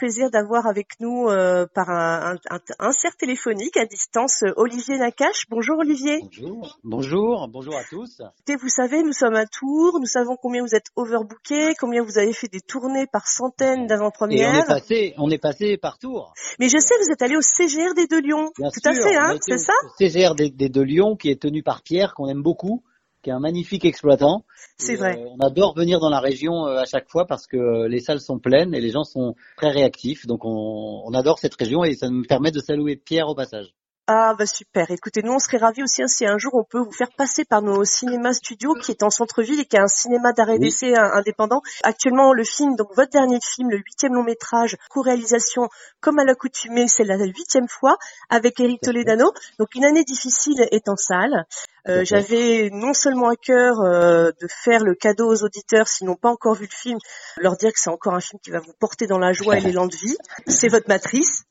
[0.00, 5.44] plaisir d'avoir avec nous euh, par un, un, un, insert téléphonique à distance Olivier Nakache.
[5.50, 6.20] Bonjour Olivier.
[6.22, 6.78] Bonjour.
[6.84, 8.22] Bonjour, bonjour à tous.
[8.48, 12.16] Et vous savez, nous sommes à Tours, nous savons combien vous êtes overbooké, combien vous
[12.16, 14.54] avez fait des tournées par centaines d'avant-premières.
[14.54, 16.32] on est passé, on est passé par Tours.
[16.58, 18.50] Mais je sais, vous êtes allé au CGR de Lyon.
[18.58, 19.74] Bien Tout sûr, à fait, hein, c'est ça?
[19.98, 22.82] CGR des, des de Lyon qui est tenu par Pierre, qu'on aime beaucoup,
[23.22, 24.44] qui est un magnifique exploitant.
[24.78, 25.18] C'est vrai.
[25.18, 28.00] euh, on adore venir dans la région euh, à chaque fois parce que euh, les
[28.00, 30.26] salles sont pleines et les gens sont très réactifs.
[30.26, 33.74] Donc on, on adore cette région et ça nous permet de saluer Pierre au passage.
[34.12, 34.90] Ah bah super.
[34.90, 37.44] Écoutez, nous on serait ravis aussi hein, si un jour on peut vous faire passer
[37.44, 40.60] par nos cinémas studios qui est en centre-ville et qui est un cinéma d'arrêt Oui.
[40.66, 41.60] d'essai hein, indépendant.
[41.84, 45.68] Actuellement le film, donc votre dernier film, le huitième long métrage, co-réalisation
[46.00, 47.98] comme à l'accoutumée, c'est la huitième fois
[48.30, 48.80] avec Eric.
[48.80, 49.30] Toledano.
[49.60, 51.44] Donc une année difficile est en salle.
[51.88, 52.04] Euh.
[52.04, 56.30] J'avais non seulement à cœur euh, de faire le cadeau aux auditeurs s'ils n'ont pas
[56.30, 56.98] encore vu le film,
[57.38, 59.60] leur dire que c'est encore un film qui va vous porter dans la joie et
[59.60, 60.16] l'élan de vie.
[60.46, 61.44] C'est votre matrice,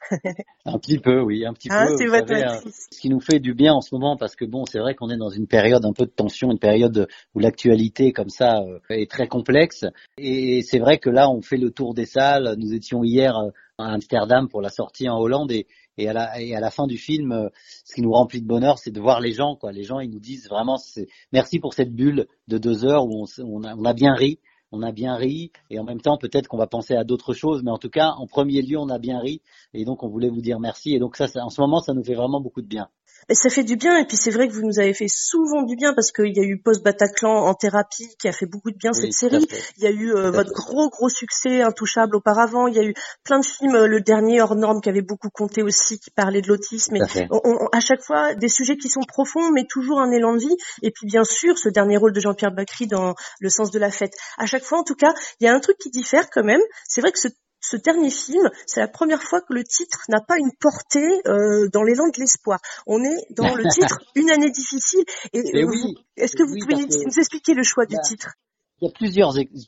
[0.65, 1.97] Un petit peu, oui, un petit hein, peu.
[1.97, 2.87] c'est votre savez, euh, matrice.
[2.91, 5.09] ce qui nous fait du bien en ce moment parce que bon c'est vrai qu'on
[5.09, 8.79] est dans une période un peu de tension, une période où l'actualité comme ça euh,
[8.89, 9.85] est très complexe
[10.17, 12.55] et c'est vrai que là on fait le tour des salles.
[12.57, 15.67] Nous étions hier euh, à Amsterdam pour la sortie en Hollande et,
[15.99, 17.49] et, à, la, et à la fin du film, euh,
[17.83, 19.71] ce qui nous remplit de bonheur, c'est de voir les gens quoi.
[19.71, 23.23] Les gens ils nous disent vraiment c'est merci pour cette bulle de deux heures où
[23.23, 24.39] on, on, a, bien ri.
[24.71, 27.63] On a bien ri et en même temps peut-être qu'on va penser à d'autres choses,
[27.63, 29.41] mais en tout cas en premier lieu on a bien ri
[29.73, 32.03] et donc on voulait vous dire merci et donc ça en ce moment ça nous
[32.03, 32.87] fait vraiment beaucoup de bien.
[33.27, 35.63] Et ça fait du bien, et puis c'est vrai que vous nous avez fait souvent
[35.63, 38.71] du bien parce qu'il y a eu Post Bataclan en thérapie qui a fait beaucoup
[38.71, 39.47] de bien Oui, cette série.
[39.77, 42.67] Il y a eu euh, votre gros gros succès Intouchable auparavant.
[42.67, 42.93] Il y a eu
[43.23, 46.41] plein de films, euh, le dernier hors norme qui avait beaucoup compté aussi, qui parlait
[46.41, 46.95] de l'autisme.
[46.95, 46.99] Et
[47.31, 50.57] on- à chaque fois des sujets qui sont profonds, mais toujours un élan de vie.
[50.81, 53.91] Et puis bien sûr, ce dernier rôle de Jean-Pierre Bacry dans Le sens de la
[53.91, 54.13] fête.
[54.37, 56.61] À chaque fois, en tout cas, il y a un truc qui diffère quand même.
[56.87, 57.27] C'est vrai que ce
[57.61, 61.67] ce dernier film, c'est la première fois que le titre n'a pas une portée euh,
[61.73, 62.59] dans l'élan de l'espoir.
[62.87, 65.03] On est dans le titre Une année difficile.
[65.33, 67.85] Et, Et euh, oui, est-ce que vous oui, pouvez nous, que- nous expliquer le choix
[67.85, 68.33] du titre?
[68.81, 68.93] Il y a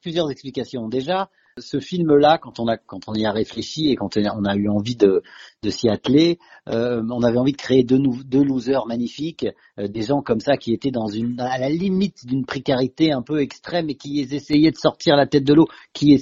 [0.01, 0.87] plusieurs explications.
[0.87, 4.55] Déjà, ce film-là, quand on a quand on y a réfléchi et quand on a
[4.55, 5.21] eu envie de,
[5.63, 6.39] de s'y atteler,
[6.69, 9.47] euh, on avait envie de créer deux, deux losers magnifiques,
[9.79, 11.07] euh, des gens comme ça qui étaient dans
[11.39, 15.43] à la limite d'une précarité un peu extrême et qui essayaient de sortir la tête
[15.43, 16.17] de l'eau, qui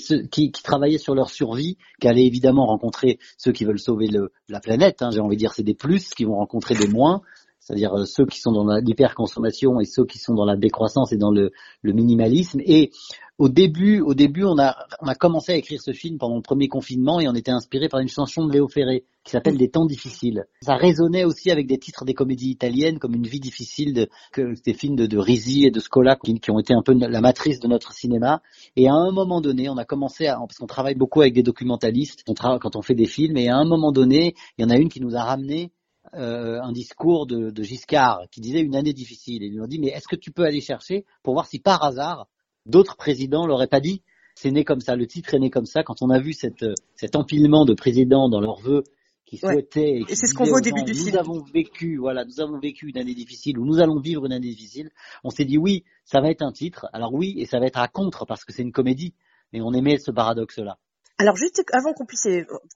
[0.63, 5.01] travaillaient sur leur survie, qui allaient évidemment rencontrer ceux qui veulent sauver le, la planète.
[5.01, 7.21] Hein, J'ai envie de dire c'est des plus qui vont rencontrer des moins.
[7.69, 11.17] C'est-à-dire euh, ceux qui sont dans l'hyperconsommation et ceux qui sont dans la décroissance et
[11.17, 11.51] dans le,
[11.83, 12.59] le minimalisme.
[12.65, 12.89] Et
[13.37, 16.41] au début, au début, on a, on a commencé à écrire ce film pendant le
[16.41, 19.69] premier confinement et on était inspiré par une chanson de Léo Ferré qui s'appelle Des
[19.69, 20.45] temps difficiles.
[20.63, 24.55] Ça résonnait aussi avec des titres des comédies italiennes comme Une vie difficile, de, que,
[24.65, 27.59] des films de, de Risi et de Scola qui, ont été un peu la matrice
[27.59, 28.41] de notre cinéma.
[28.75, 31.43] Et à un moment donné, on a commencé à, parce qu'on travaille beaucoup avec des
[31.43, 34.69] documentalistes, on quand on fait des films, et à un moment donné, il y en
[34.69, 35.71] a une qui nous a ramené
[36.13, 39.43] euh, un discours de, de Giscard qui disait une année difficile.
[39.43, 41.59] Et ils lui ont dit, mais est-ce que tu peux aller chercher pour voir si
[41.59, 42.27] par hasard
[42.65, 44.01] d'autres présidents l'auraient pas dit?
[44.35, 45.83] C'est né comme ça, le titre est né comme ça.
[45.83, 46.65] Quand on a vu cette,
[46.95, 48.83] cet empilement de présidents dans leurs vœux
[49.25, 49.53] qui Ouais.
[49.53, 51.17] souhaitaient et, c'est ce qu'on voit au début gens, du nous film.
[51.17, 54.47] avons vécu, voilà, nous avons vécu une année difficile ou nous allons vivre une année
[54.49, 54.89] difficile.
[55.23, 56.87] On s'est dit oui, ça va être un titre.
[56.93, 59.13] Alors oui, et ça va être à contre parce que c'est une comédie.
[59.53, 60.77] Mais on aimait ce paradoxe-là.
[61.21, 62.25] Alors juste avant qu'on puisse,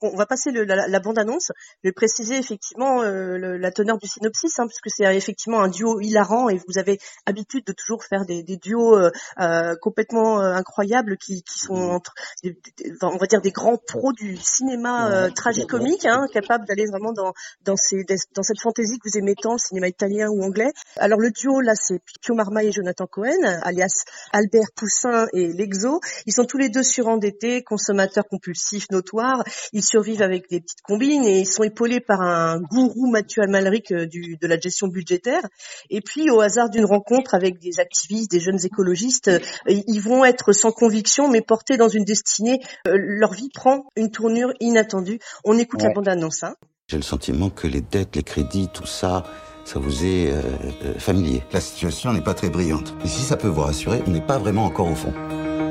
[0.02, 1.50] on va passer le- la, la bande-annonce,
[1.82, 5.68] je vais préciser effectivement euh, le- la teneur du synopsis, hein, puisque c'est effectivement un
[5.68, 9.10] duo hilarant et vous avez habitude de toujours faire des, des duos euh,
[9.40, 12.54] euh, complètement euh, incroyables qui, qui sont entre, des-
[13.00, 17.32] on va dire des grands pros du cinéma euh, tragicomique, hein, capables d'aller vraiment dans
[17.62, 20.70] dans, ces, des- dans cette fantaisie que vous aimez tant, le cinéma italien ou anglais.
[20.96, 24.04] Alors le duo là, c'est Pio Marmaille et Jonathan Cohen, alias
[24.34, 26.00] Albert Poussin et Lexo.
[26.26, 29.44] Ils sont tous les deux surendettés, consommateurs compulsifs notoires.
[29.72, 33.92] Ils survivent avec des petites combines et ils sont épaulés par un gourou Mathieu Almalric
[33.92, 35.42] euh, du, de la gestion budgétaire.
[35.90, 40.24] Et puis, au hasard d'une rencontre avec des activistes, des jeunes écologistes, euh, ils vont
[40.24, 42.60] être sans conviction, mais portés dans une destinée.
[42.88, 45.18] Euh, leur vie prend une tournure inattendue.
[45.44, 46.42] On écoute la bande-annonce.
[46.42, 46.54] Hein.
[46.88, 49.24] J'ai le sentiment que les dettes, les crédits, tout ça,
[49.64, 50.42] ça vous est euh,
[50.84, 51.42] euh, familier.
[51.52, 52.94] La situation n'est pas très brillante.
[53.04, 55.12] Et si ça peut vous rassurer, on n'est pas vraiment encore au fond.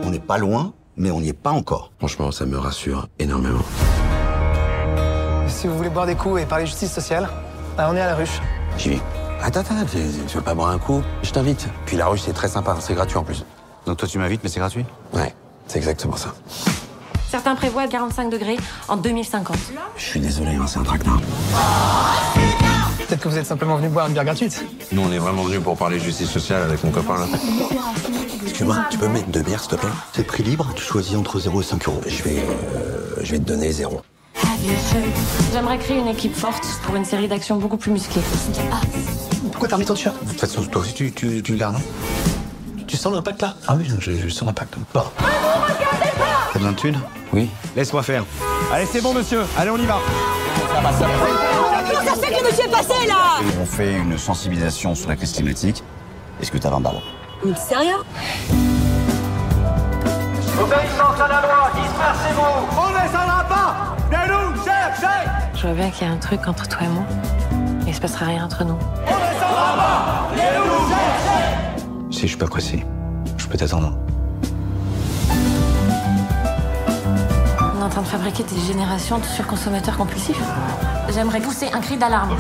[0.04, 1.92] On n'est pas loin, mais on n'y est pas encore.
[2.00, 3.64] Franchement, ça me rassure énormément.
[5.48, 7.30] Si vous voulez boire des coups et parler justice sociale,
[7.78, 8.42] bah, on est à la ruche.
[8.78, 9.02] J'y vais.
[9.42, 9.98] Attends, attends, tu,
[10.28, 11.02] tu veux pas boire un coup?
[11.22, 11.68] Je t'invite.
[11.86, 13.46] Puis la ruche, c'est très sympa, c'est gratuit en plus.
[13.86, 14.86] Donc toi tu m'invites, mais c'est gratuit?
[15.14, 15.34] Ouais,
[15.68, 16.34] c'est exactement ça.
[17.30, 18.58] Certains prévoient 45 degrés
[18.88, 19.58] en 2050.
[19.98, 21.20] Je suis désolé, hein, c'est un traquenard.
[23.14, 24.66] Peut-être que vous êtes simplement venu boire une bière gratuite.
[24.92, 27.28] Nous, on est vraiment venus pour parler justice sociale avec mon copain là.
[28.42, 29.90] Excuse-moi, tu peux me mettre deux bières, s'il te plaît?
[30.14, 32.02] C'est prix libre, tu choisis entre 0 et 5 euros.
[32.08, 34.02] Je vais, euh, je vais te donner zéro.
[35.54, 38.24] J'aimerais créer une équipe forte pour une série d'actions beaucoup plus musclées.
[39.52, 40.16] Pourquoi t'as remis ton t-shirt?
[40.26, 41.82] De toute façon, toi aussi, tu, tu, tu le gardes, non?
[42.88, 43.54] Tu sens l'impact là?
[43.68, 44.74] Ah oui, je, je sens l'impact.
[44.92, 45.04] Bon.
[45.20, 47.00] T'as besoin de thunes?
[47.32, 47.48] Oui.
[47.76, 48.26] Laisse-moi faire.
[48.74, 49.44] Allez, c'est bon, monsieur.
[49.56, 50.00] Allez, on y va.
[50.82, 51.53] Ça se fait
[52.34, 55.84] que le monsieur est passé là On fait une sensibilisation sur la crise climatique.
[56.42, 57.02] Est-ce que t'as 20 balles?
[57.46, 57.98] Mais sérieux
[60.62, 62.80] Obéissance à la loi, dispersez-vous.
[62.80, 63.96] On ne descendra pas.
[64.10, 65.30] Venez-nous chercher.
[65.56, 67.04] Je vois bien qu'il y a un truc entre toi et moi.
[67.84, 68.78] Mais il se passera rien entre nous.
[69.08, 70.30] On ne descendra pas.
[70.32, 72.12] Venez-nous chercher.
[72.12, 72.86] Si je suis pas pressé,
[73.38, 73.98] je peux t'attendre.
[77.84, 80.42] Est en train de fabriquer des générations de surconsommateurs compulsifs.
[81.10, 82.38] J'aimerais pousser un cri d'alarme.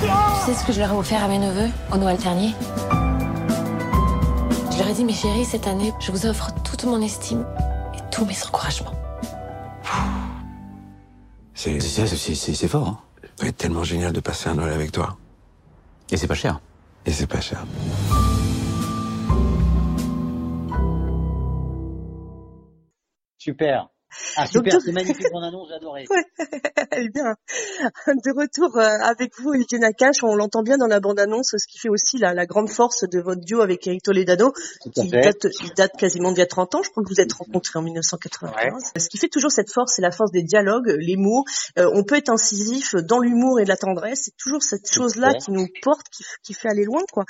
[0.00, 2.54] Tu sais ce que je leur ai offert à mes neveux au Noël dernier?
[4.70, 7.44] Je leur ai dit, mes chéris, cette année, je vous offre toute mon estime
[7.94, 8.92] et tous mes encouragements.
[11.54, 12.98] C'est fort, hein.
[13.36, 15.16] Ça va être tellement génial de passer un Noël avec toi.
[16.10, 16.60] Et c'est pas cher.
[17.06, 17.64] Et c'est pas cher.
[23.42, 23.91] Super.
[24.36, 26.04] Ah super, c'est magnifique mon annonce, j'ai adoré.
[27.14, 27.34] Bien,
[28.06, 31.78] de retour euh, avec vous, Olivier Nakache, on l'entend bien dans la bande-annonce, ce qui
[31.78, 34.52] fait aussi la, la grande force de votre duo avec Eric Toledano,
[34.94, 36.82] qui date, il date quasiment d'il y a 30 ans.
[36.82, 38.92] Je crois que vous êtes rencontrés en 1995.
[38.96, 41.44] Ce qui fait toujours cette force, c'est la force des dialogues, les mots.
[41.78, 44.22] Euh, on peut être incisif dans l'humour et de la tendresse.
[44.24, 47.24] C'est toujours cette chose-là qui nous porte, qui, qui fait aller loin, quoi.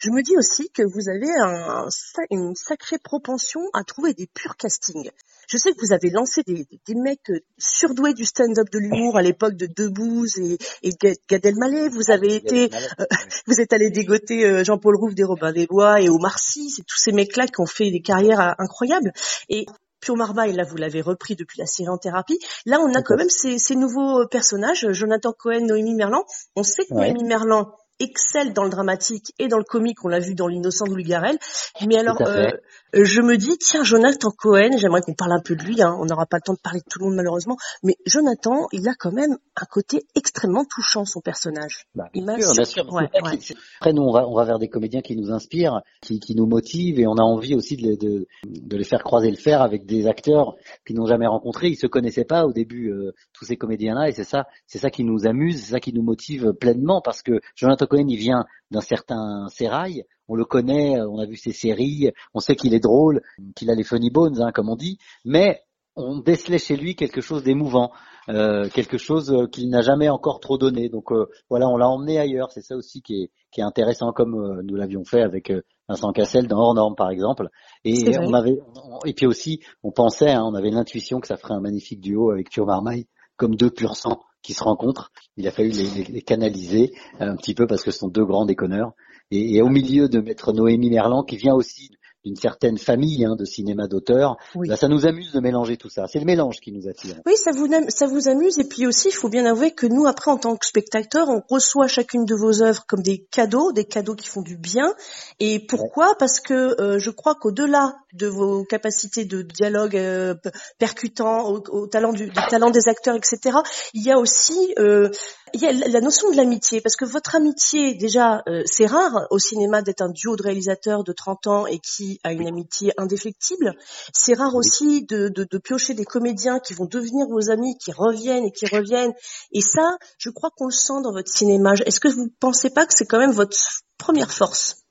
[0.00, 1.88] Je me dis aussi que vous avez un,
[2.30, 5.10] une sacrée propension à trouver des purs castings.
[5.48, 8.78] Je sais que vous avez lancé des, des- des mecs euh, surdoués du stand-up de
[8.78, 10.90] l'humour à l'époque de Debouze et, et
[11.28, 11.88] Gad Elmaleh.
[11.88, 12.70] Vous avez été,
[13.46, 16.70] vous êtes allé dégoter euh, Jean-Paul Rouve des Robins des Bois et Omar Sy.
[16.70, 19.12] C'est tous ces mecs-là qui ont fait des carrières euh, incroyables.
[19.48, 19.66] Et
[20.00, 22.38] Pio Marmaille, là, vous l'avez repris depuis la série en thérapie.
[22.66, 26.24] Là, on a quand même ces, ces nouveaux euh, personnages, Jonathan Cohen, Noémie Merlan.
[26.56, 27.10] On sait que Ouais.
[27.12, 30.86] Noémie Merlan excelle dans le dramatique et dans le comique, on l'a vu dans L'innocent
[30.86, 31.38] de Louis Garrel.
[31.86, 32.50] Mais alors, euh,
[32.92, 36.04] je me dis, tiens, Jonathan Cohen, j'aimerais qu'on parle un peu de lui, hein, on
[36.06, 38.94] n'aura pas le temps de parler de tout le monde malheureusement, mais Jonathan, il a
[38.98, 41.86] quand même un côté extrêmement touchant, son personnage.
[41.94, 42.92] Bah, Il bien sûr, bien sûr.
[42.92, 43.38] Ouais, ouais.
[43.80, 46.46] Après, nous, on va, on va vers des comédiens qui nous inspirent, qui, qui nous
[46.46, 49.62] motivent, et on a envie aussi de, les- de, de les faire croiser le fer
[49.62, 50.56] avec des acteurs
[50.86, 51.68] qu'ils n'ont jamais rencontrés.
[51.68, 54.90] Ils se connaissaient pas au début, euh, tous ces comédiens-là, et c'est ça, c'est ça
[54.90, 58.44] qui nous amuse, c'est ça qui nous motive pleinement, parce que Jonathan Cohen, il vient
[58.70, 60.04] d'un certain sérail.
[60.28, 63.20] On le connaît, euh, on a vu ses séries, on sait qu'il est drôle,
[63.54, 65.60] qu'il a les funny bones, hein, comme on dit, mais
[65.96, 67.92] on décelait chez lui quelque chose d'émouvant,
[68.28, 70.88] euh, quelque chose euh, qu'il n'a jamais encore trop donné.
[70.88, 72.50] Donc euh, voilà, on l'a emmené ailleurs.
[72.50, 75.52] C'est ça aussi qui est, qui est intéressant, comme euh, nous l'avions fait avec
[75.88, 77.48] Vincent Cassel dans Hors Norme par exemple.
[77.84, 81.36] Et on avait, on- et puis aussi, on pensait, hein, on avait l'intuition que ça
[81.36, 85.10] ferait un magnifique duo avec Thio Marmaille, comme deux pur sang qui se rencontrent.
[85.36, 88.92] Il a fallu les, canaliser un petit peu parce que ce sont deux grands déconneurs.
[89.30, 91.90] Et, au milieu de mettre Noémie Merlan, qui vient aussi
[92.24, 94.68] d'une certaine famille hein, de cinéma d'auteur, Oui.
[94.68, 96.06] bah, ça nous amuse de mélanger tout ça.
[96.10, 97.16] C'est le mélange qui nous attire.
[97.26, 98.58] Oui, ça vous, ça vous amuse.
[98.58, 101.42] Et puis aussi, il faut bien avouer que nous, après, en tant que spectateurs, on
[101.48, 104.94] reçoit chacune de vos œuvres comme des cadeaux, des cadeaux qui font du bien.
[105.40, 106.14] Et pourquoi?
[106.18, 110.34] Parce que euh, je crois qu'au-delà de vos capacités de dialogue euh,
[110.78, 113.58] percutant, au, au talent du, du talent des acteurs, etc.,
[113.92, 115.10] il y a aussi euh,
[115.54, 116.80] il y a la notion de l'amitié.
[116.80, 121.04] Parce que votre amitié, déjà, euh, c'est rare au cinéma d'être un duo de réalisateurs
[121.04, 123.74] de 30 ans et qui a une amitié indéfectible.
[124.12, 127.92] C'est rare aussi de, de, de piocher des comédiens qui vont devenir vos amis, qui
[127.92, 129.14] reviennent et qui reviennent.
[129.52, 131.74] Et ça, je crois qu'on le sent dans votre cinéma.
[131.86, 133.56] Est-ce que vous pensez pas que c'est quand même votre
[133.96, 134.82] première force?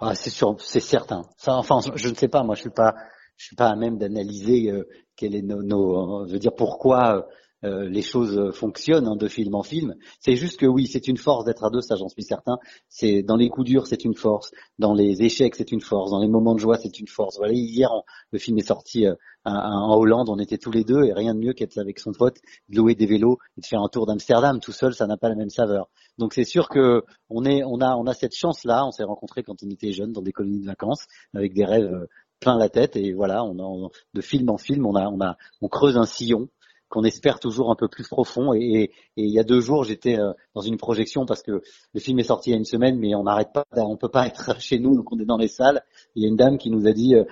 [0.00, 1.22] Ah, c'est sûr, c'est certain.
[1.36, 2.42] Ça, enfin, je ne sais pas.
[2.42, 2.94] Moi, je suis pas,
[3.36, 6.54] je suis pas à même d'analyser euh, quel est nos, nos, euh, je veux dire
[6.54, 7.28] pourquoi
[7.64, 9.94] euh, les choses fonctionnent hein, de film en film.
[10.20, 12.58] C'est juste que oui, c'est une force d'être à deux, ça j'en suis certain.
[12.88, 14.50] C'est dans les coups durs, c'est une force.
[14.78, 16.10] Dans les échecs, c'est une force.
[16.10, 17.36] Dans les moments de joie, c'est une force.
[17.38, 17.90] Voilà, hier,
[18.32, 19.14] le film est sorti euh,
[19.44, 22.36] en Hollande, on était tous les deux et rien de mieux qu'être avec son pote,
[22.68, 25.28] de louer des vélos et de faire un tour d'Amsterdam tout seul, ça n'a pas
[25.28, 25.88] la même saveur.
[26.18, 28.84] Donc c'est sûr que on est, on a, on a cette chance-là.
[28.86, 31.92] On s'est rencontrés quand on était jeunes dans des colonies de vacances avec des rêves
[31.92, 32.06] euh,
[32.40, 35.36] plein la tête et voilà, on a, de film en film, on a, on a,
[35.60, 36.48] on creuse un sillon
[36.90, 38.52] qu'on espère toujours un peu plus profond.
[38.52, 41.62] Et, il y a deux jours, j'étais euh, dans une projection parce que
[41.94, 44.10] le film est sorti il y a une semaine, mais on n'arrête pas, on peut
[44.10, 45.82] pas être chez nous, donc on est dans les salles.
[46.14, 47.24] Il y a une dame qui nous a dit, euh,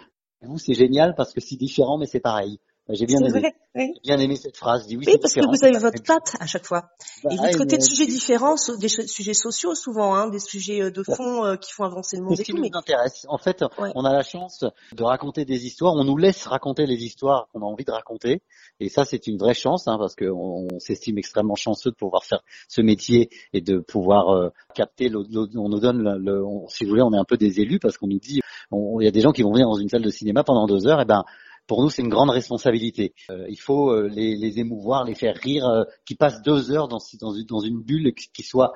[0.43, 2.61] vous c'est génial parce que c'est différent, mais c'est pareil.
[2.91, 3.53] J'ai bien C'est aimé.
[3.75, 3.93] oui.
[4.03, 4.87] J'ai bien aimé cette phrase.
[4.89, 6.89] Oui, Oui, c'est parce que vous c'est avez votre patte à chaque fois.
[7.23, 10.91] Bah, Et vous traitez de sujets différents, des sujets sociaux souvent, hein, des sujets euh,
[10.91, 12.57] de fond euh, qui font avancer le C'est monde ce et qui tout.
[12.57, 13.27] nous Mais intéresse.
[13.29, 13.93] En fait, Ouais.
[13.95, 14.65] on a la chance
[14.97, 15.95] de raconter des histoires.
[15.95, 18.43] On nous laisse raconter les histoires qu'on a envie de raconter.
[18.81, 22.25] Et ça, c'est une vraie chance, hein, parce qu'on on s'estime extrêmement chanceux de pouvoir
[22.25, 25.09] faire ce métier et de pouvoir euh, capter.
[25.11, 27.37] le- le- on nous donne, le, le- on- si vous voulez, on est un peu
[27.37, 28.41] des élus parce qu'on nous dit,
[28.73, 30.87] il y a des gens qui vont venir dans une salle de cinéma pendant deux
[30.87, 31.01] heures.
[31.01, 31.25] Et ben,
[31.69, 33.15] pour nous, c'est une grande responsabilité.
[33.31, 36.99] Euh, il faut euh, les, émouvoir, les faire rire, euh, qui passent deux heures dans,
[36.99, 38.73] une, bulle qui, soit,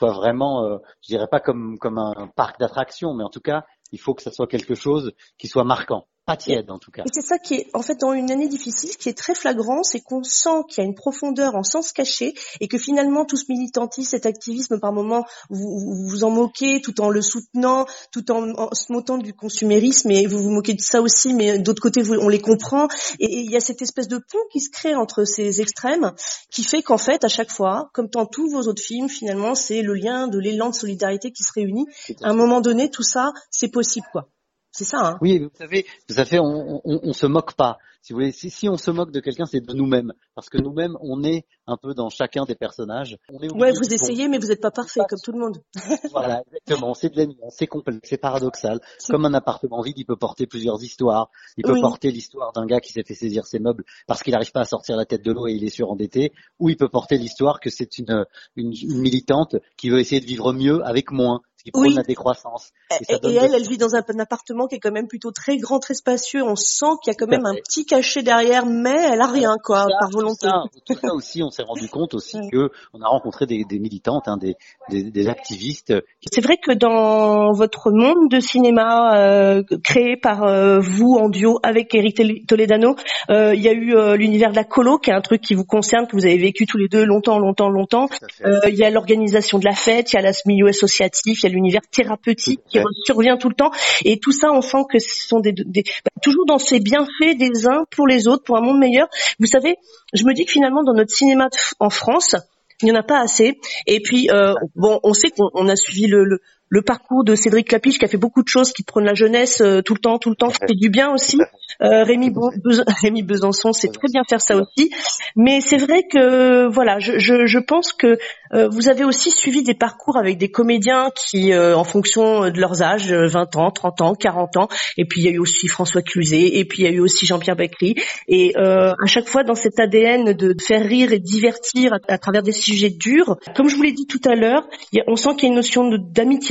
[0.00, 4.14] vraiment, je dirais pas comme, comme un parc d'attractions, mais en tout cas, il faut
[4.14, 7.02] que ça soit quelque chose qui soit marquant, pas tiède en tout cas.
[7.04, 9.34] Et c'est ça qui est, en fait, dans une année difficile, ce qui est très
[9.34, 13.24] flagrant, c'est qu'on sent qu'il y a une profondeur en sens caché et que finalement,
[13.24, 17.22] tout ce militantisme, cet activisme, par moment, vous vous, vous en moquez tout en le
[17.22, 21.32] soutenant, tout en, en se moquant du consumérisme et vous vous moquez de ça aussi,
[21.32, 22.88] mais d'autre côté, vous- on les comprend.
[23.20, 26.12] Et, et il y a cette espèce de pont qui se crée entre ces extrêmes
[26.50, 29.82] qui fait qu'en fait, à chaque fois, comme dans tous vos autres films, finalement, c'est
[29.82, 31.86] le lien de l'élan de solidarité qui se réunit.
[32.22, 34.28] À un moment donné, tout ça, c'est possible, quoi.
[34.76, 35.18] C'est ça, hein.
[35.22, 37.78] Oui, vous savez, vous savez, on, on, on se moque pas.
[38.06, 40.58] Si vous voulez, si, si on se moque de quelqu'un, c'est de nous-mêmes, parce que
[40.58, 43.18] nous-mêmes, on est un peu dans chacun des personnages.
[43.32, 45.60] On est Ouais, vous essayez, mais vous n'êtes pas parfait, comme tout le monde.
[46.12, 46.94] Voilà, exactement.
[46.94, 48.78] C'est de la c'est complexe, c'est paradoxal.
[49.08, 51.30] Comme un appartement vide, il peut porter plusieurs histoires.
[51.56, 51.80] Il peut Oui.
[51.80, 54.66] porter l'histoire d'un gars qui s'est fait saisir ses meubles parce qu'il n'arrive pas à
[54.66, 56.32] sortir la tête de l'eau et il est surendetté.
[56.60, 60.26] Ou il peut porter l'histoire que c'est une, une, une militante qui veut essayer de
[60.26, 61.94] vivre mieux avec moins, qui prône Oui.
[61.94, 62.70] la décroissance.
[63.08, 65.80] Et elle, elle vit dans un, un appartement qui est quand même plutôt très grand,
[65.80, 66.44] très spacieux.
[66.44, 69.54] On sent qu'il y a quand même un petit cachet derrière, mais elle a rien,
[69.62, 70.46] quoi, ça, par volonté.
[70.46, 73.64] Tout ça, tout ça aussi, on s'est rendu compte aussi que on a rencontré des,
[73.64, 74.54] des militantes, hein, des,
[74.90, 75.94] des, des activistes.
[76.32, 81.58] C'est vrai que dans votre monde de cinéma euh, créé par euh, vous en duo
[81.62, 82.96] avec Eric Tol- Toledano,
[83.30, 85.54] euh, il y a eu euh, l'univers de la colo, qui est un truc qui
[85.54, 88.08] vous concerne, que vous avez vécu tous les deux longtemps, longtemps, longtemps.
[88.44, 91.46] Euh, il y a l'organisation de la fête, il y a le milieu associatif, il
[91.46, 93.70] y a l'univers thérapeutique qui survient tout le temps.
[94.04, 97.36] Et tout ça, on sent que ce sont des, des bah, toujours dans ces bienfaits
[97.38, 99.08] des uns pour les autres, pour un monde meilleur.
[99.38, 99.76] Vous savez,
[100.12, 102.36] je me dis que finalement, dans notre cinéma en France,
[102.82, 103.58] il n'y en a pas assez.
[103.86, 107.34] Et puis, euh, bon, on sait qu'on on a suivi le, le, le parcours de
[107.34, 110.00] Cédric Clapiche qui a fait beaucoup de choses, qui prône la jeunesse euh, tout le
[110.00, 111.38] temps, tout le temps, qui fait du bien aussi.
[111.82, 112.04] Euh,
[113.02, 114.90] Rémi, Besançon sait très bien faire ça aussi.
[115.36, 118.18] Mais c'est vrai que, voilà, je, je, je pense que
[118.54, 122.58] euh, vous avez aussi suivi des parcours avec des comédiens qui, euh, en fonction de
[122.60, 125.38] leurs âges, euh, 20 ans, 30 ans, 40 ans, et puis il y a eu
[125.38, 127.96] aussi François Cluzet, et puis il y a eu aussi Jean-Pierre Bacry,
[128.28, 132.42] et euh, à chaque fois dans cet ADN de faire rire et divertir à, travers
[132.42, 134.66] des sujets durs, comme je vous l'ai dit tout à l'heure,
[135.06, 135.98] on sent qu'il y a une notion de-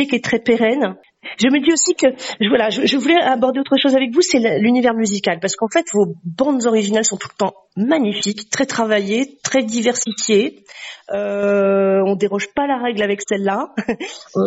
[0.08, 0.96] qui est très pérenne.
[1.38, 2.08] Je me dis aussi que
[2.40, 5.68] je- voilà, je, je voulais aborder autre chose avec vous, c'est l'univers musical, parce qu'en
[5.68, 10.64] fait vos bandes originales sont tout le temps magnifiques, très travaillées, très diversifiées.
[11.14, 13.74] Euh, on déroge pas la règle avec celle-là.
[14.38, 14.42] Euh,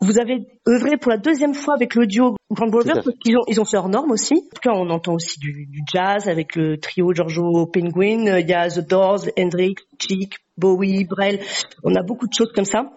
[0.00, 3.42] vous avez œuvré pour la deuxième fois avec le duo Grand Brothers parce qu'ils ont,
[3.48, 4.34] ils ont fait hors norme aussi.
[4.34, 8.26] En tout cas, on entend aussi du, du jazz avec le trio Giorgio Penguin.
[8.28, 11.40] Euh, Il y a The Doors, Hendrix, Chic, Bowie, Brel.
[11.82, 12.90] On a beaucoup de choses comme ça.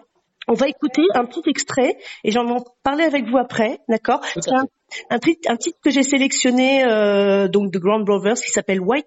[0.48, 4.20] On va écouter un petit extrait et j'en vais en parler avec vous après, d'accord?
[4.34, 4.64] C'est un,
[5.10, 9.06] un, titre- un titre que j'ai sélectionné euh, donc de Grand Brothers qui s'appelle White.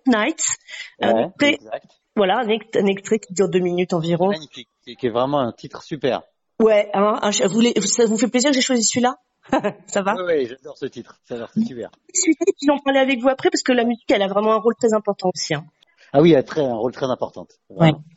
[1.02, 1.86] Un extrait- exact.
[2.16, 4.30] voilà, un, ex- un extrait qui dure deux minutes environ.
[4.30, 6.24] Magnifique, qui est vraiment un titre super.
[6.60, 9.16] Ouais, hein, vous ça vous fait plaisir que j'ai choisi celui-là?
[9.88, 10.16] Ça va?
[10.26, 11.20] Oui, j'adore ce titre.
[11.30, 11.90] J'adore, c'est super.
[12.14, 14.58] Celui-là, puis j'en parlais avec vous après parce que la musique, elle a vraiment un
[14.60, 15.54] rôle très important aussi.
[15.54, 15.64] hein.
[16.12, 17.48] Ah oui, elle a très, un rôle très important.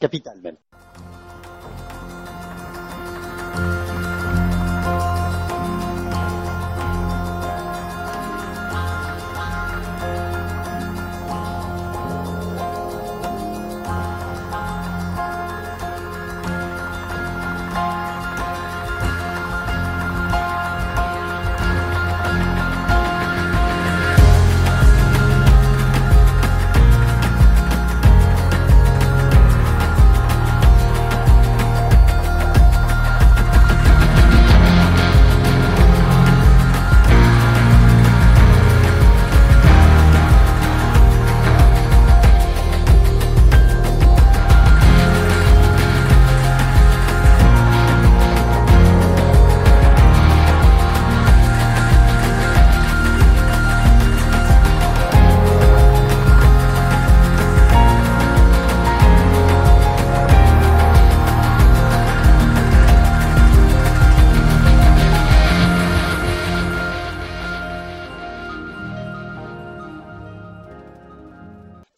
[0.00, 0.56] Capital même.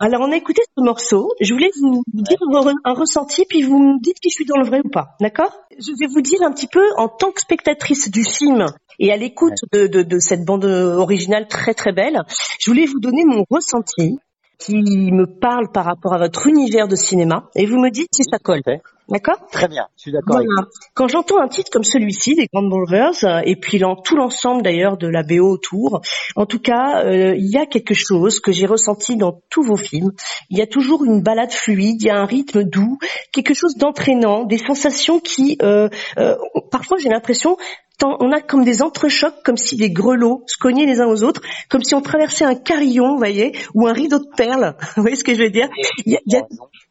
[0.02, 1.30] Alors on a écouté ce morceau.
[1.40, 2.38] Je voulais vous dire
[2.84, 5.14] un ressenti, puis vous me dites si je suis dans le vrai ou pas.
[5.20, 5.52] D'accord?
[5.78, 8.66] Je vais vous dire un petit peu en tant que spectatrice du film
[8.98, 12.18] et à l'écoute de, de, de cette bande originale très très belle,
[12.58, 14.18] je voulais vous donner mon ressenti
[14.58, 14.74] qui
[15.12, 18.38] me parle par rapport à votre univers de cinéma et vous me dites si ça
[18.40, 18.62] colle.
[19.08, 20.36] D'accord Très bien, je suis d'accord.
[20.36, 20.68] Voilà.
[20.94, 24.62] Quand j'entends un titre comme celui-ci, des Grand Brothers, euh, et puis dans tout l'ensemble
[24.62, 26.00] d'ailleurs de la BO autour,
[26.36, 29.76] en tout cas, euh, il y a quelque chose que j'ai ressenti dans tous vos
[29.76, 30.12] films.
[30.50, 32.98] Il y a toujours une balade fluide, il y a un rythme doux,
[33.32, 36.36] quelque chose d'entraînant, des sensations qui, euh, euh
[36.70, 37.56] parfois j'ai l'impression,
[38.04, 41.42] on a comme des entrechocs, comme si des grelots se cognaient les uns aux autres,
[41.68, 44.76] comme si on traversait un carillon, vous voyez, ou un rideau de perles.
[44.96, 45.68] vous voyez ce que je veux dire?
[46.06, 46.42] Il y, a, il, y a,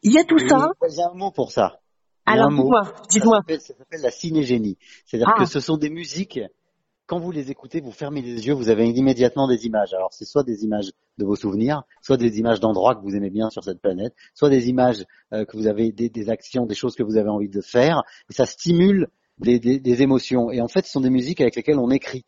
[0.03, 0.71] il y a, tout ça.
[0.89, 1.80] Il y a un mot pour ça.
[2.25, 3.41] Alors, dites-moi, dites-moi.
[3.47, 4.77] Ça s'appelle la cinégénie.
[5.05, 5.39] C'est-à-dire ah.
[5.39, 6.39] que ce sont des musiques,
[7.11, 9.93] quand vous les écoutez, vous fermez les yeux, vous avez immédiatement des images.
[9.93, 13.29] Alors, c'est soit des images de vos souvenirs, soit des images d'endroits que vous aimez
[13.29, 16.75] bien sur cette planète, soit des images euh, que vous avez, des, des, actions, des
[16.75, 18.03] choses que vous avez envie de faire.
[18.29, 19.09] Et ça stimule
[19.39, 20.51] des, des, des, émotions.
[20.51, 22.23] Et en fait, ce sont des musiques avec lesquelles on écrit.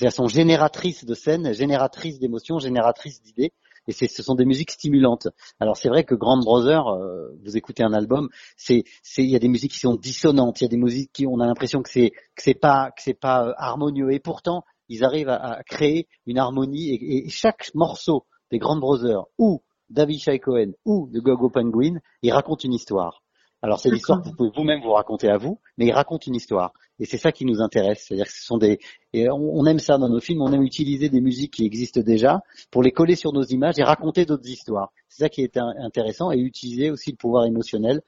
[0.00, 3.52] Elles sont génératrices de scènes, génératrices d'émotions, génératrices d'idées.
[3.88, 5.28] Et ce sont des musiques stimulantes.
[5.58, 8.84] Alors c'est vrai que Grand Brother, euh, vous écoutez un album, c'est,
[9.16, 11.40] il y a des musiques qui sont dissonantes, il y a des musiques qui, on
[11.40, 14.12] a l'impression que c'est, que c'est pas, que c'est pas euh, harmonieux.
[14.12, 16.90] Et pourtant, ils arrivent à, créer une harmonie.
[16.90, 22.64] Et, chaque morceau des Grand Brothers ou David Cohen ou de Gogo Penguin, il raconte
[22.64, 23.22] une histoire.
[23.60, 26.36] Alors c'est l'histoire que vous pouvez vous-même vous raconter à vous, mais il raconte une
[26.36, 26.72] histoire.
[27.00, 28.04] Et c'est ça qui nous intéresse.
[28.06, 28.78] C'est-à-dire que ce sont des,
[29.12, 32.40] et on, aime ça dans nos films, on aime utiliser des musiques qui existent déjà
[32.70, 34.92] pour les coller sur nos images et raconter d'autres histoires.
[35.08, 38.00] C'est ça qui est intéressant et utiliser aussi le pouvoir émotionnel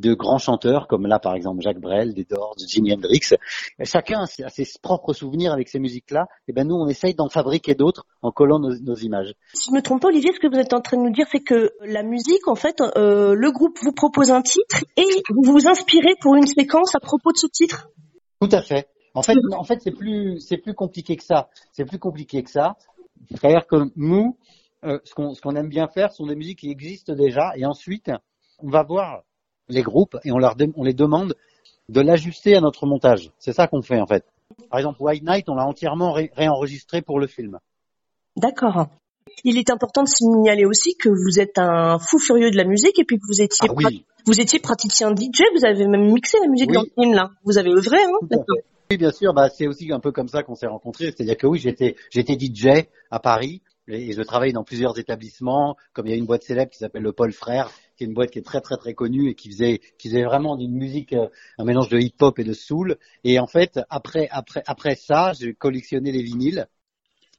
[0.00, 3.34] de grands chanteurs comme là par exemple Jacques Brel, des Doors, Jimi Hendrix.
[3.84, 6.26] Chacun a ses propres souvenirs avec ces musiques-là.
[6.48, 9.34] Et ben nous on essaye d'en fabriquer d'autres en collant nos, images.
[9.54, 11.26] Si je me trompe pas Olivier, ce que vous êtes en train de nous dire
[11.30, 15.52] c'est que la musique en fait euh, le groupe vous propose un titre et vous
[15.52, 17.88] vous inspirez pour une séquence à propos de ce titre.
[18.40, 18.88] Tout à fait.
[19.14, 21.48] En fait, en fait, c'est plus, c'est plus compliqué que ça.
[21.72, 22.76] C'est plus compliqué que ça.
[23.28, 24.38] C'est-à-dire que nous,
[24.84, 27.66] euh, ce qu'on, ce qu'on aime bien faire, sont des musiques qui existent déjà, et
[27.66, 28.10] ensuite,
[28.58, 29.22] on va voir
[29.70, 31.34] les groupes et on, leur on les demande
[31.88, 33.30] de l'ajuster à notre montage.
[33.38, 34.24] C'est ça qu'on fait en fait.
[34.68, 37.58] Par exemple, White Night, on l'a entièrement réenregistré pour le film.
[38.36, 38.88] D'accord.
[39.44, 42.98] Il est important de signaler aussi que vous êtes un fou furieux de la musique
[42.98, 43.88] et puis que vous étiez, ah
[44.26, 47.30] vous étiez praticien DJ, vous avez même mixé la musique dans le film là.
[47.44, 48.44] Vous avez œuvré, hein
[48.90, 49.32] Oui, bien sûr.
[49.32, 51.06] Bah, c'est aussi un peu comme ça qu'on s'est rencontrés.
[51.06, 55.76] C'est-à-dire que oui, j'étais, j'étais DJ à Paris et je travaille dans plusieurs établissements.
[55.92, 58.14] Comme il y a une boîte célèbre qui s'appelle le Paul Frère, qui est une
[58.14, 61.12] boîte qui est très très très connue et qui faisait qui faisait vraiment d'une musique
[61.12, 62.96] euh, un mélange de hip-hop et de soul.
[63.24, 66.66] Et en fait, après après après ça, j'ai collectionné les vinyles.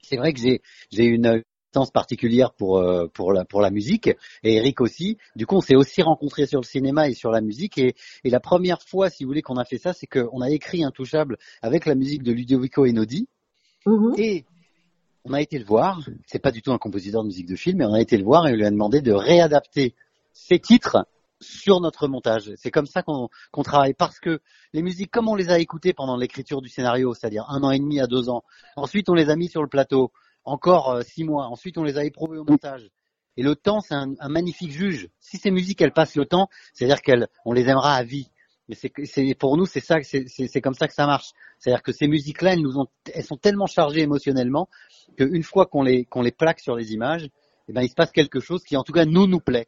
[0.03, 1.41] C'est vrai que j'ai j'ai une
[1.73, 4.07] sens particulière pour euh, pour la pour la musique
[4.43, 5.17] et Eric aussi.
[5.35, 8.29] Du coup, on s'est aussi rencontrés sur le cinéma et sur la musique et, et
[8.29, 11.39] la première fois, si vous voulez, qu'on a fait ça, c'est qu'on a écrit Intouchable
[11.63, 13.27] avec la musique de Ludovico Einaudi
[13.87, 14.19] mm-hmm.
[14.19, 14.45] et
[15.25, 16.01] on a été le voir.
[16.27, 18.23] C'est pas du tout un compositeur de musique de film, mais on a été le
[18.23, 19.95] voir et on lui a demandé de réadapter
[20.33, 21.05] ces titres
[21.39, 22.51] sur notre montage.
[22.55, 23.29] C'est comme ça qu'on
[23.63, 24.39] travaille parce que
[24.73, 27.79] les musiques, comme on les a écoutées pendant l'écriture du scénario, c'est-à-dire un an et
[27.79, 28.43] demi à deux ans,
[28.75, 30.11] ensuite on les a mis sur le plateau,
[30.43, 32.89] encore euh, six mois, ensuite on les a éprouvées au montage.
[33.37, 35.09] Et le temps, c'est un, magnifique juge.
[35.19, 38.29] Si ces musiques, elles passent le temps, c'est-à-dire qu'on les aimera à vie.
[38.67, 41.31] Mais c'est pour nous, c'est ça, c'est comme ça que ça marche.
[41.59, 44.69] C'est-à-dire que ces musiques-là, elles nous ont, elles sont tellement chargées émotionnellement
[45.17, 47.29] qu'une fois qu'on les qu'on les plaque sur les images,
[47.67, 49.67] eh ben il se passe quelque chose qui, en tout cas, nous nous plaît.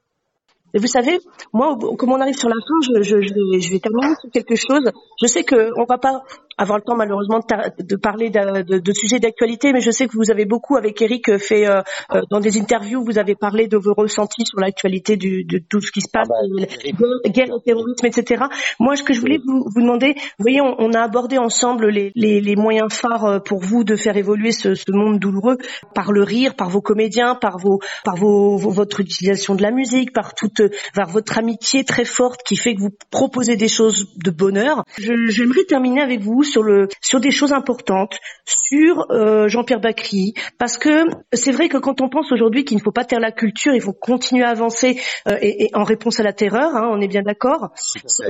[0.73, 1.19] Et vous savez,
[1.53, 4.31] moi, comme on arrive sur la fin, je, je, je, vais, je vais terminer sur
[4.31, 4.91] quelque chose.
[5.21, 6.23] Je sais qu'on va pas
[6.57, 10.07] avoir le temps malheureusement de, de parler de, de, de sujets d'actualité, mais je sais
[10.07, 11.81] que vous avez beaucoup avec Eric fait euh,
[12.13, 15.91] euh, dans des interviews, vous avez parlé de vos ressentis sur l'actualité de tout ce
[15.91, 16.65] qui se passe, ah bah,
[17.29, 18.43] guerre, et terrorisme, etc.
[18.79, 21.89] Moi, ce que je voulais vous, vous demander, vous voyez, on, on a abordé ensemble
[21.89, 25.57] les, les, les, moyens phares euh, pour vous de faire évoluer ce, ce, monde douloureux
[25.95, 30.13] par le rire, par vos comédiens, par vos, par vos, votre utilisation de la musique,
[30.13, 30.61] par toute,
[30.93, 34.83] par votre amitié très forte qui fait que vous proposez des choses de bonheur.
[34.97, 40.77] J'aimerais terminer avec vous sur le sur des choses importantes, sur euh, Jean-Pierre Bacry, parce
[40.77, 43.73] que c'est vrai que quand on pense aujourd'hui qu'il ne faut pas taire la culture,
[43.73, 47.07] il faut continuer à avancer euh, et, en réponse à la terreur, hein, on est
[47.07, 47.69] bien d'accord.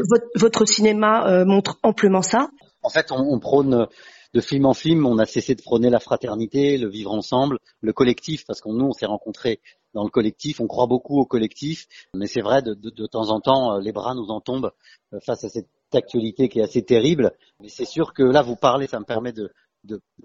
[0.09, 2.49] Votre, votre, cinéma euh, montre amplement ça.
[2.83, 3.87] En fait, on, on prône
[4.33, 7.93] de film en film, on a cessé de prôner la fraternité, le vivre ensemble, le
[7.93, 9.59] collectif, parce qu'on nous, on s'est rencontrés
[9.93, 13.29] dans le collectif, on croit beaucoup au collectif, mais c'est vrai, de, de, de, temps
[13.29, 14.71] en temps, les bras nous en tombent
[15.23, 17.31] face à cette actualité qui est assez terrible.
[17.59, 19.51] Mais c'est sûr que là, vous parlez, ça me permet de,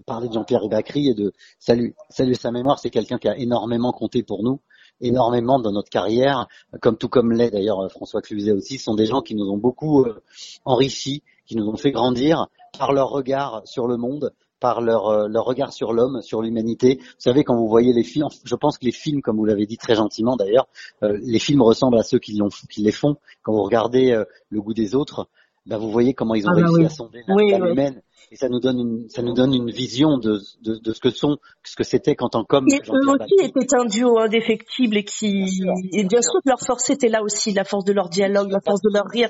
[0.07, 1.95] parler de Jean-Pierre Bacry et de saluer,
[2.35, 2.79] sa mémoire.
[2.79, 4.61] C'est quelqu'un qui a énormément compté pour nous.
[5.01, 6.49] énormément dans notre carrière,
[6.81, 10.05] comme tout comme l'est d'ailleurs François Cluzet aussi, sont des gens qui nous ont beaucoup
[10.05, 10.21] euh,
[10.65, 15.29] enrichis, qui nous ont fait grandir par leur regard sur le monde, par leur, euh,
[15.29, 16.99] leur regard sur l'homme, sur l'humanité.
[17.01, 19.67] Vous savez, quand vous voyez les films, je pense que les films, comme vous l'avez
[19.67, 20.67] dit très gentiment d'ailleurs,
[21.03, 22.39] euh, les films ressemblent à ceux qui,
[22.79, 23.17] les font.
[23.43, 25.29] Quand vous regardez euh, Le goût des autres,
[25.69, 26.87] ben, vous voyez comment ils ont Ah bah réussi oui.
[26.87, 27.71] à sonder la Oui, l'âme oui.
[27.73, 28.03] humaine.
[28.31, 31.11] Et ça nous donne une, ça nous donne une vision de, de, de ce que
[31.11, 35.05] sont, ce que c'était quand en comme Et eux aussi étaient un duo indéfectible et
[35.05, 35.45] qui,
[35.93, 38.61] et bien sûr que leur force était là aussi, la force de leur dialogue, la
[38.61, 39.29] force de leur rire.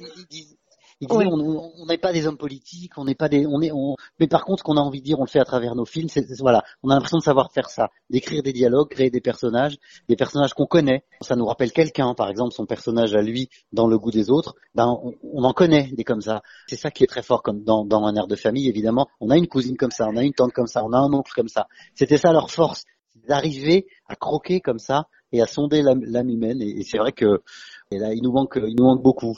[1.00, 3.94] Il disait, on n'est pas des hommes politiques, on n'est pas des, on est, on,
[4.18, 5.84] mais par contre, ce qu'on a envie de dire, on le fait à travers nos
[5.84, 6.08] films.
[6.08, 9.78] C'est, voilà, on a l'impression de savoir faire ça, d'écrire des dialogues, créer des personnages,
[10.08, 11.04] des personnages qu'on connaît.
[11.20, 14.56] Ça nous rappelle quelqu'un, par exemple, son personnage à lui dans Le Goût des autres.
[14.74, 16.42] Ben, on, on en connaît des comme ça.
[16.66, 19.06] C'est ça qui est très fort, comme dans, dans un air de famille, évidemment.
[19.20, 21.12] On a une cousine comme ça, on a une tante comme ça, on a un
[21.12, 21.68] oncle comme ça.
[21.94, 22.84] C'était ça leur force,
[23.28, 26.60] d'arriver à croquer comme ça et à sonder l'âme, l'âme humaine.
[26.60, 27.42] Et, et c'est vrai que
[27.90, 29.36] et là, il nous manque, il nous manque beaucoup.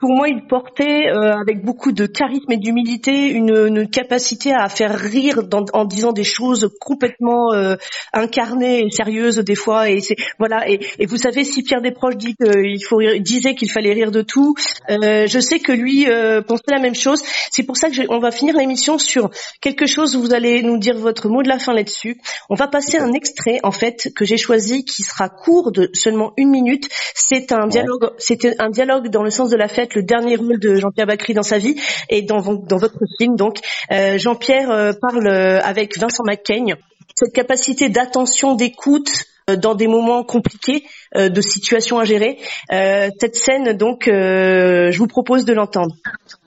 [0.00, 4.68] Pour moi, il portait euh, avec beaucoup de charisme et d'humilité une, une capacité à
[4.70, 7.76] faire rire dans- en disant des choses complètement euh,
[8.14, 9.90] incarnées et sérieuses des fois.
[9.90, 10.68] Et c'est voilà.
[10.70, 14.10] Et, et vous savez, si Pierre Desproges dit qu'il faut rire- disait qu'il fallait rire
[14.10, 14.54] de tout,
[14.88, 17.22] euh, je sais que lui euh, pensait la même chose.
[17.50, 20.78] C'est pour ça que on va finir l'émission sur quelque chose où vous allez nous
[20.78, 22.18] dire votre mot de la fin là-dessus.
[22.48, 26.32] On va passer un extrait en fait que j'ai choisi qui sera court de seulement
[26.38, 26.88] une minute.
[27.14, 30.58] C'est un dialogue, c'était un dialogue dans le sens de la fête, le dernier rôle
[30.58, 33.36] de Jean-Pierre Bacry dans sa vie et dans, vo- dans votre film.
[33.36, 33.58] Donc
[33.92, 36.76] euh, Jean-Pierre euh, parle euh, avec Vincent Macaigne
[37.14, 39.10] cette capacité d'attention, d'écoute
[39.58, 40.84] dans des moments compliqués,
[41.16, 42.38] euh, de situations à gérer.
[42.72, 45.94] Euh, cette scène, donc, euh, je vous propose de l'entendre.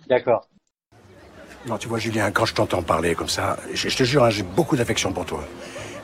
[0.09, 0.47] D'accord.
[1.67, 4.29] Non, tu vois, Julien, quand je t'entends parler comme ça, je, je te jure, hein,
[4.29, 5.43] j'ai beaucoup d'affection pour toi.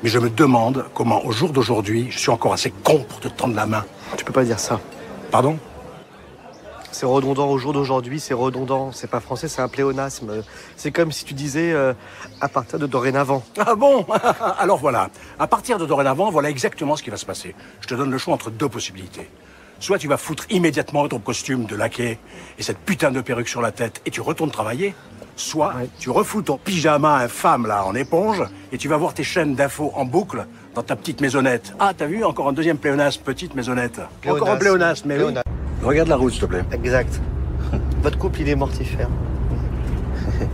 [0.03, 3.27] Mais je me demande comment, au jour d'aujourd'hui, je suis encore assez con pour te
[3.29, 3.85] tendre la main.
[4.17, 4.79] Tu peux pas dire ça.
[5.31, 5.57] Pardon?
[6.91, 8.91] C'est redondant au jour d'aujourd'hui, c'est redondant.
[8.91, 10.43] C'est pas français, c'est un pléonasme.
[10.75, 11.93] C'est comme si tu disais euh,
[12.41, 13.43] à partir de dorénavant.
[13.59, 14.05] Ah bon
[14.59, 17.53] Alors voilà, à partir de dorénavant, voilà exactement ce qui va se passer.
[17.81, 19.29] Je te donne le choix entre deux possibilités.
[19.79, 22.19] Soit tu vas foutre immédiatement ton costume de laquais
[22.57, 24.95] et cette putain de perruque sur la tête et tu retournes travailler.
[25.35, 29.55] Soit tu refous ton pyjama infâme là en éponge et tu vas voir tes chaînes
[29.55, 31.73] d'infos en boucle dans ta petite maisonnette.
[31.79, 34.01] Ah, t'as vu Encore un deuxième pléonasme, petite maisonnette.
[34.27, 35.33] Encore un pléonasme, mais oui.
[35.83, 36.63] Regarde la route, s'il te plaît.
[36.71, 37.21] Exact.
[38.03, 39.09] Votre couple, il est mortifère.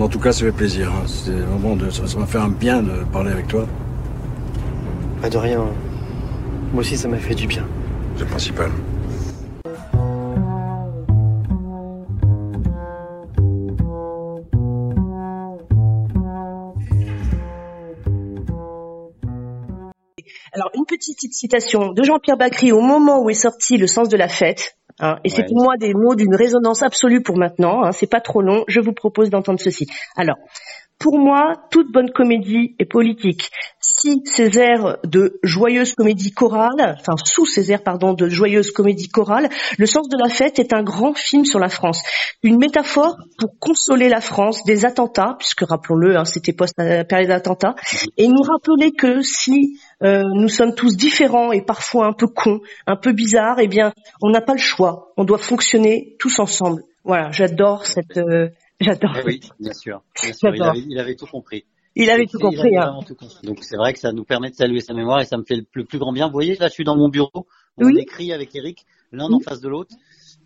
[0.00, 0.90] En tout cas, ça fait plaisir.
[0.90, 1.04] hein.
[1.06, 3.64] C'est vraiment de, ça ça m'a fait un bien de parler avec toi.
[5.22, 5.60] Pas de rien.
[6.72, 7.62] Moi aussi, ça m'a fait du bien.
[8.16, 8.70] C'est le principal.
[20.52, 24.16] Alors, une petite citation de Jean-Pierre Bacry au moment où est sorti Le sens de
[24.16, 24.76] la fête.
[25.00, 27.84] hein, et c'est pour moi des mots d'une résonance absolue pour maintenant.
[27.84, 28.64] Hein, c'est pas trop long.
[28.68, 29.86] Je vous propose d'entendre ceci.
[30.16, 30.36] Alors,
[30.98, 33.50] pour moi, toute bonne comédie est politique.
[33.80, 39.08] Si ces airs de joyeuse comédie chorale, enfin sous ces airs pardon de joyeuse comédie
[39.08, 42.02] chorale, Le sens de la fête est un grand film sur la France,
[42.42, 47.74] une métaphore pour consoler la France des attentats, puisque rappelons-le, hein, c'était post période d'attentats,
[48.16, 52.60] et nous rappeler que si euh, nous sommes tous différents et parfois un peu cons,
[52.86, 55.12] un peu bizarres, eh bien, on n'a pas le choix.
[55.16, 56.82] On doit fonctionner tous ensemble.
[57.04, 58.48] Voilà, j'adore cette, euh,
[58.80, 59.16] j'adore.
[59.20, 60.02] Eh oui, bien sûr.
[60.22, 60.54] Bien sûr.
[60.54, 61.64] Il, avait, il avait tout compris.
[61.96, 62.76] Il avait tout Il avait compris.
[62.76, 62.80] hein.
[62.86, 63.46] vraiment tout compris.
[63.46, 65.56] Donc c'est vrai que ça nous permet de saluer sa mémoire et ça me fait
[65.56, 66.26] le plus, plus grand bien.
[66.26, 67.98] Vous voyez, là je suis dans mon bureau, on Oui.
[67.98, 69.94] écrit avec Eric, l'un en face de l'autre,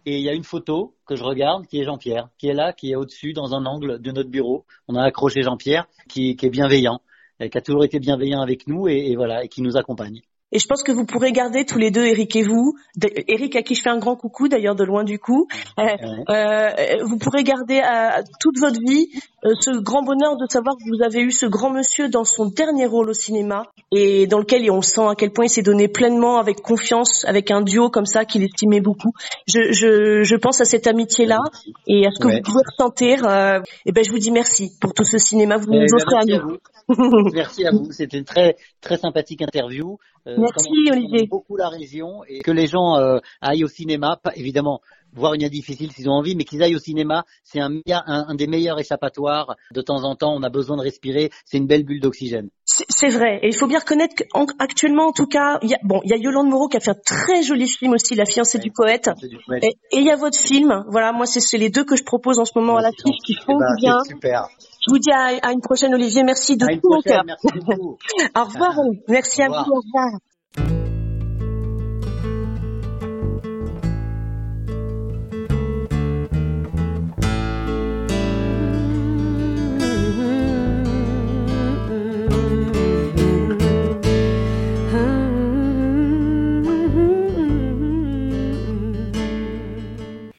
[0.05, 2.73] et il y a une photo que je regarde qui est Jean-Pierre, qui est là,
[2.73, 4.65] qui est au-dessus dans un angle de notre bureau.
[4.89, 7.01] On a accroché Jean-Pierre, qui, qui est bienveillant,
[7.41, 10.21] qui a toujours été bienveillant avec nous et, et voilà, et qui nous accompagne.
[10.53, 12.75] Et je pense que vous pourrez garder tous les deux, Eric et vous,
[13.29, 15.47] Eric à qui je fais un grand coucou d'ailleurs de loin du coup,
[15.79, 15.83] euh,
[16.31, 19.09] euh, vous pourrez garder à, toute votre vie
[19.45, 22.47] euh, ce grand bonheur de savoir que vous avez eu ce grand monsieur dans son
[22.47, 25.87] dernier rôle au cinéma et dans lequel on sent à quel point il s'est donné
[25.89, 29.13] pleinement avec confiance, avec un duo comme ça qu'il estimait beaucoup.
[29.47, 31.39] Je, je, je pense à cette amitié-là
[31.87, 32.37] et à ce que Ouais.
[32.37, 33.25] vous pouvez ressentir.
[33.27, 35.87] Euh, et ben je vous dis merci pour tout ce cinéma que vous Eh nous
[35.87, 36.59] ben, offrez à merci à nous.
[36.89, 37.31] vous.
[37.33, 37.91] Merci à vous.
[37.93, 39.99] C'était une très très sympathique interview.
[40.29, 41.27] Euh, Merci, Olivier.
[41.27, 44.19] beaucoup la région et que les gens euh, aillent au cinéma.
[44.23, 44.81] Pas, évidemment,
[45.15, 47.25] voir une idée difficile s'ils ont envie, mais qu'ils aillent au cinéma.
[47.45, 49.57] C'est un, un, un des meilleurs échappatoires.
[49.73, 51.31] De temps en temps, on a besoin de respirer.
[51.47, 52.51] C'est une belle bulle d'oxygène.
[52.65, 56.01] C'est vrai, et il faut bien reconnaître qu'actuellement, en, tout cas, il y a, bon,
[56.05, 58.59] il y a Yolande Moreau qui a fait un très joli film aussi, La fiancée
[58.59, 59.09] du poète,
[59.49, 59.59] Ouais.
[59.63, 60.85] et et il y a votre film.
[60.89, 63.45] Voilà, moi, c'est les deux que je propose en ce moment à l'affiche qui Eh
[63.45, 64.49] font ben, du bien, super.
[64.89, 66.25] Je vous dis à, à une prochaine, Olivier.
[66.25, 67.23] Merci de À tout mon cœur.
[67.27, 67.99] merci beaucoup.
[68.37, 68.73] au revoir.
[69.07, 69.53] Merci à vous.
[69.53, 70.19] Au revoir.